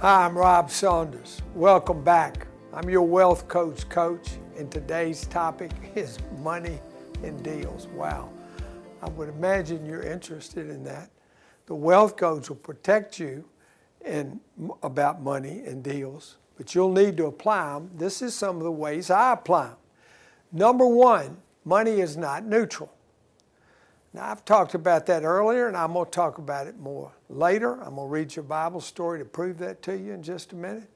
[0.00, 1.42] Hi, I'm Rob Saunders.
[1.56, 2.46] Welcome back.
[2.72, 6.78] I'm your wealth coach, coach, and today's topic is money
[7.24, 7.88] and deals.
[7.88, 8.30] Wow.
[9.02, 11.10] I would imagine you're interested in that.
[11.66, 13.44] The wealth coach will protect you
[14.04, 14.38] in,
[14.84, 17.90] about money and deals, but you'll need to apply them.
[17.96, 19.76] This is some of the ways I apply them.
[20.52, 22.92] Number one, money is not neutral.
[24.14, 27.74] Now, I've talked about that earlier, and I'm going to talk about it more later.
[27.74, 30.56] I'm going to read your Bible story to prove that to you in just a
[30.56, 30.88] minute.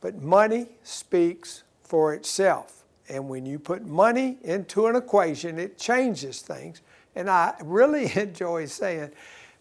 [0.00, 2.84] But money speaks for itself.
[3.08, 6.80] And when you put money into an equation, it changes things.
[7.14, 9.10] And I really enjoy saying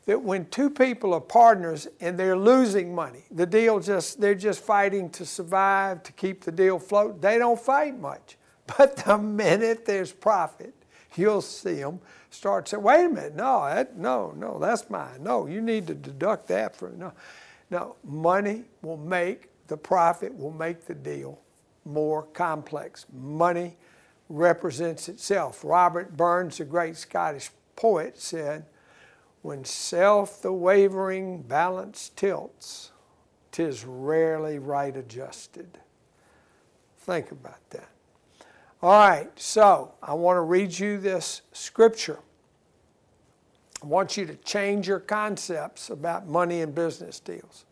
[0.05, 4.61] that when two people are partners and they're losing money, the deal just, they're just
[4.61, 8.37] fighting to survive, to keep the deal float, they don't fight much.
[8.77, 10.73] But the minute there's profit,
[11.17, 11.99] you'll see them
[12.29, 15.21] start saying, wait a minute, no, that, no, no, that's mine.
[15.23, 17.13] No, you need to deduct that from, no.
[17.69, 21.39] No, money will make, the profit will make the deal
[21.85, 23.05] more complex.
[23.11, 23.75] Money
[24.29, 25.63] represents itself.
[25.63, 28.65] Robert Burns, a great Scottish poet, said,
[29.41, 32.91] when self the wavering balance tilts,
[33.51, 35.79] tis rarely right adjusted.
[36.99, 37.92] Think about that.
[38.83, 42.19] All right, so I want to read you this scripture.
[43.81, 47.63] I want you to change your concepts about money and business deals.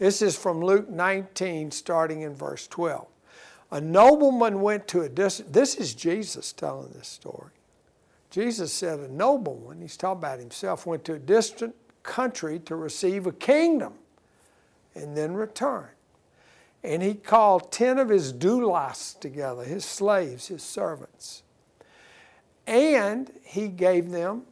[0.00, 3.06] This is from Luke 19, starting in verse 12.
[3.70, 7.52] A nobleman went to a distant, this is Jesus telling this story.
[8.30, 13.28] Jesus said a nobleman, he's talking about himself, went to a distant country to receive
[13.28, 13.92] a kingdom
[14.96, 15.90] and then return.
[16.82, 21.42] And he called 10 of his doulas together, his slaves, his servants.
[22.66, 24.42] And he gave them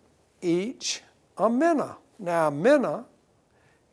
[0.43, 1.03] each
[1.39, 1.97] a mina.
[2.19, 3.07] Now, a mina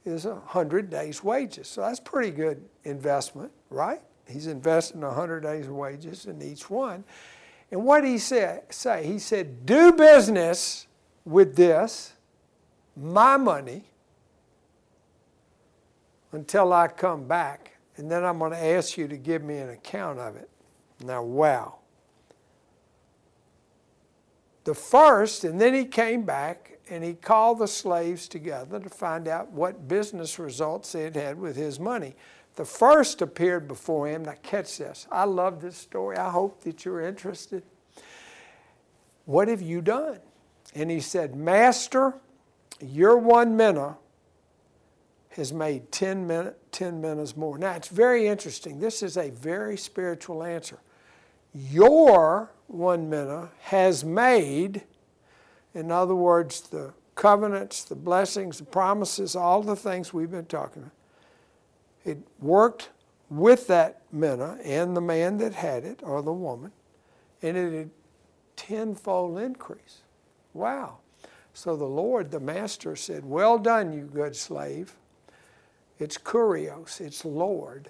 [0.04, 1.68] is a hundred days' wages.
[1.68, 4.02] So that's pretty good investment, right?
[4.28, 7.04] He's investing a hundred days' wages in each one.
[7.72, 8.62] And what did he say?
[8.70, 9.06] say?
[9.06, 10.88] He said, do business
[11.24, 12.14] with this,
[12.96, 13.86] my money,
[16.32, 19.70] until I come back and then I'm going to ask you to give me an
[19.70, 20.50] account of it.
[21.04, 21.80] Now, wow.
[24.64, 29.28] The first, and then he came back and he called the slaves together to find
[29.28, 32.16] out what business results they had had with his money.
[32.56, 34.24] The first appeared before him.
[34.24, 35.08] Now, catch this.
[35.12, 36.18] I love this story.
[36.18, 37.64] I hope that you're interested.
[39.26, 40.20] What have you done?
[40.74, 42.16] And he said, Master,
[42.80, 43.98] your one mina
[45.36, 47.58] has made 10, min- 10 minas more.
[47.58, 48.80] Now, it's very interesting.
[48.80, 50.80] This is a very spiritual answer.
[51.54, 54.84] Your one mina has made,
[55.74, 60.84] in other words, the covenants, the blessings, the promises, all the things we've been talking
[60.84, 60.92] about.
[62.06, 62.90] It worked
[63.30, 66.72] with that mina and the man that had it, or the woman,
[67.42, 67.90] and it had
[68.56, 70.02] tenfold increase.
[70.54, 71.00] Wow.
[71.54, 74.96] So the Lord, the Master, said, Well done, you good slave.
[76.00, 77.90] It's kurios, it's Lord.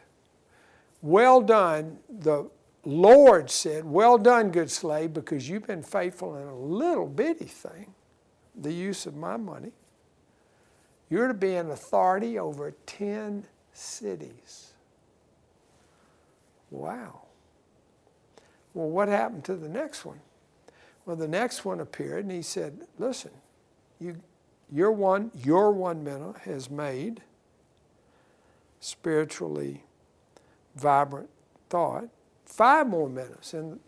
[1.01, 2.49] Well done, the
[2.83, 7.93] Lord said, Well done, good slave, because you've been faithful in a little bitty thing,
[8.55, 9.71] the use of my money.
[11.09, 14.73] You're to be an authority over 10 cities.
[16.71, 17.21] Wow.
[18.73, 20.19] Well, what happened to the next one?
[21.05, 23.31] Well, the next one appeared and he said, Listen,
[23.99, 24.17] you,
[24.71, 27.21] your one, your one mina has made
[28.85, 29.83] spiritually
[30.75, 31.29] vibrant
[31.69, 32.05] thought.
[32.45, 33.79] Five more minas, and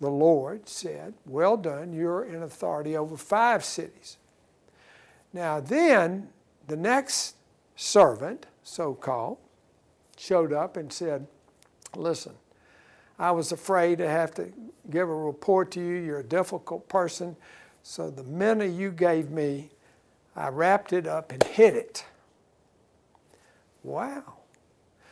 [0.00, 4.16] the Lord said, Well done, you're in authority over five cities.
[5.32, 6.28] Now, then
[6.66, 7.36] the next
[7.76, 9.36] servant, so called,
[10.16, 11.26] showed up and said,
[11.94, 12.32] Listen,
[13.18, 14.50] I was afraid to have to
[14.90, 15.96] give a report to you.
[15.96, 17.36] You're a difficult person.
[17.82, 19.70] So the mina you gave me,
[20.34, 22.04] I wrapped it up and hid it.
[23.88, 24.34] Wow.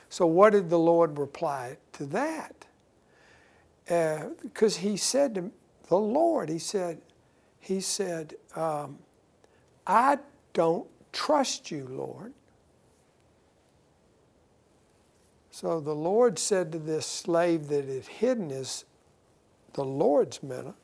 [0.08, 2.67] So, what did the Lord reply to that?
[3.84, 5.50] Because uh, he said to
[5.88, 7.00] the Lord, he said,
[7.61, 8.99] he said, um,
[9.87, 10.19] I
[10.52, 12.32] don't trust you, Lord.
[15.50, 18.84] So the Lord said to this slave that had hidden his,
[19.72, 20.75] the Lord's mina,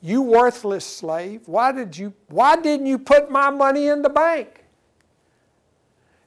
[0.00, 4.64] you worthless slave, why did you why didn't you put my money in the bank?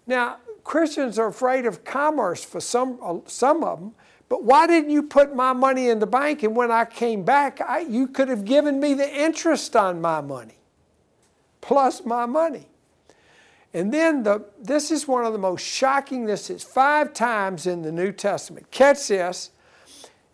[0.06, 3.94] Now, Christians are afraid of commerce for some, uh, some of them.
[4.30, 6.44] But why didn't you put my money in the bank?
[6.44, 10.22] And when I came back, I, you could have given me the interest on my
[10.22, 10.58] money,
[11.62, 12.68] plus my money.
[13.74, 17.82] And then the, this is one of the most shocking, this is five times in
[17.82, 18.70] the New Testament.
[18.72, 19.52] Catch this.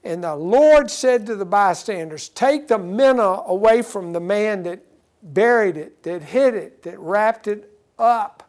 [0.03, 4.83] And the Lord said to the bystanders, Take the manna away from the man that
[5.21, 8.48] buried it, that hid it, that wrapped it up.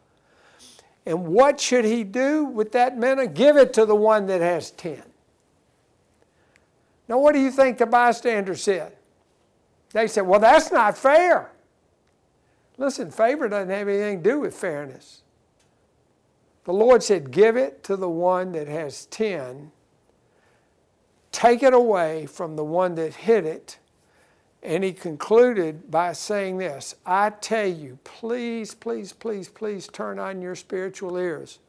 [1.05, 3.27] And what should he do with that manna?
[3.27, 5.03] Give it to the one that has ten.
[7.07, 8.95] Now, what do you think the bystanders said?
[9.91, 11.51] They said, Well, that's not fair.
[12.77, 15.23] Listen, favor doesn't have anything to do with fairness.
[16.63, 19.71] The Lord said, Give it to the one that has ten,
[21.31, 23.77] take it away from the one that hid it.
[24.63, 30.41] And he concluded by saying this I tell you, please, please, please, please turn on
[30.41, 31.59] your spiritual ears.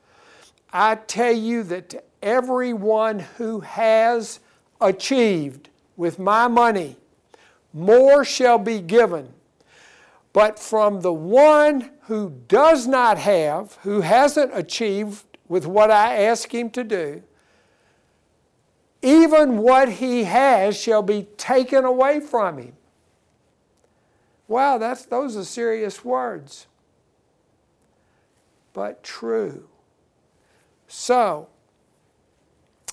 [0.73, 4.41] I tell you that to everyone who has
[4.81, 6.97] achieved with my money,
[7.73, 9.33] more shall be given.
[10.33, 16.53] But from the one who does not have, who hasn't achieved with what I ask
[16.55, 17.23] him to do,
[19.03, 22.73] even what he has shall be taken away from him.
[24.53, 26.67] Wow, that's, those are serious words,
[28.75, 29.67] but true.
[30.87, 31.49] So,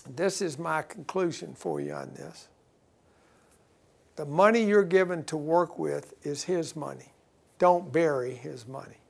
[0.10, 2.48] this is my conclusion for you on this.
[4.16, 7.12] The money you're given to work with is His money.
[7.58, 9.02] Don't bury His money.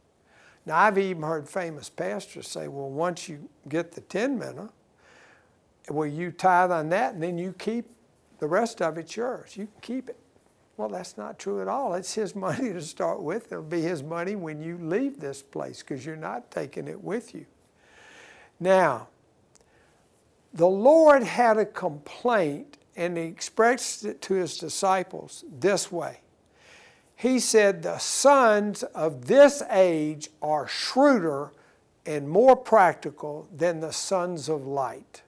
[0.65, 4.69] Now, I've even heard famous pastors say, well, once you get the 10 manna,
[5.87, 7.91] well, you tithe on that and then you keep
[8.39, 9.55] the rest of it yours.
[9.55, 10.17] You can keep it.
[10.79, 11.93] Well, that's not true at all.
[11.95, 13.51] It's His money to start with.
[13.51, 17.35] It'll be His money when you leave this place because you're not taking it with
[17.35, 17.45] you.
[18.61, 19.09] Now,
[20.53, 26.21] the Lord had a complaint and he expressed it to his disciples this way.
[27.15, 31.51] He said, The sons of this age are shrewder
[32.05, 35.23] and more practical than the sons of light.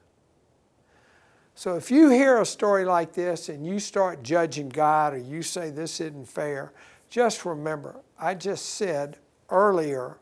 [1.56, 5.44] So if you hear a story like this and you start judging God or you
[5.44, 6.74] say this isn't fair,
[7.09, 9.18] just remember, I just said
[9.50, 10.18] earlier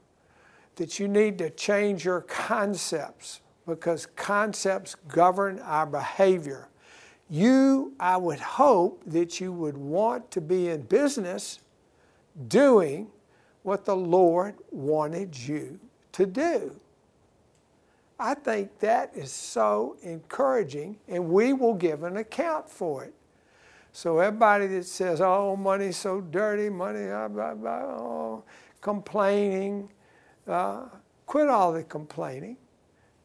[0.76, 6.70] that you need to change your concepts because concepts govern our behavior.
[7.30, 11.60] You, I would hope that you would want to be in business
[12.48, 13.08] doing
[13.62, 15.80] what the Lord wanted you
[16.14, 16.80] to do.
[18.20, 23.14] I think that is so encouraging, and we will give an account for it.
[23.94, 28.44] So everybody that says, "Oh, money's so dirty, money," blah, blah, blah, oh,
[28.82, 29.90] complaining,
[30.48, 30.90] uh,
[31.26, 32.58] quit all the complaining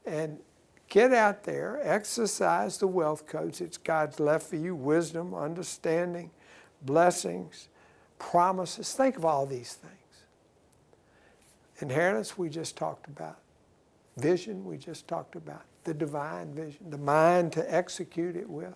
[0.07, 0.39] and
[0.89, 6.31] get out there, exercise the wealth codes that God's left for you wisdom, understanding,
[6.83, 7.69] blessings,
[8.19, 8.93] promises.
[8.93, 9.93] Think of all these things.
[11.81, 13.39] Inheritance, we just talked about.
[14.17, 15.63] Vision, we just talked about.
[15.85, 18.75] The divine vision, the mind to execute it with.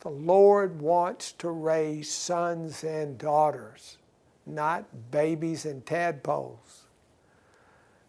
[0.00, 3.98] The Lord wants to raise sons and daughters,
[4.44, 6.82] not babies and tadpoles.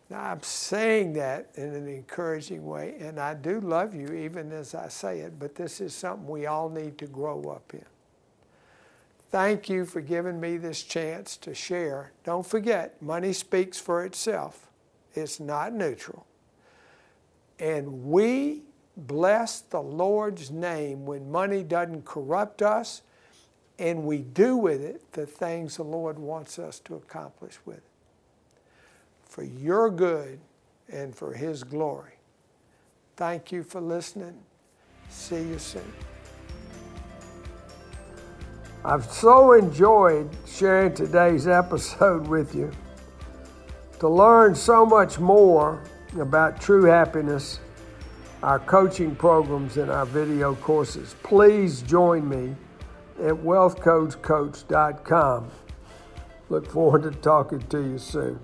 [0.10, 4.74] Now, I'm saying that in an encouraging way, and I do love you even as
[4.74, 7.86] I say it, but this is something we all need to grow up in.
[9.30, 12.14] Thank you for giving me this chance to share.
[12.24, 14.67] Don't forget, money speaks for itself,
[15.18, 16.26] it's not neutral.
[17.60, 18.62] And we
[18.96, 23.02] bless the Lord's name when money doesn't corrupt us
[23.80, 27.84] and we do with it the things the Lord wants us to accomplish with it
[29.24, 30.40] for your good
[30.90, 32.14] and for His glory.
[33.16, 34.38] Thank you for listening.
[35.10, 35.94] See you soon.
[38.84, 42.72] I've so enjoyed sharing today's episode with you.
[44.00, 45.82] To learn so much more
[46.20, 47.60] about true happiness,
[48.44, 52.56] our coaching programs, and our video courses, please join me
[53.20, 55.52] at wealthcoachcoach.com.
[56.50, 58.40] Look forward to talking to you soon.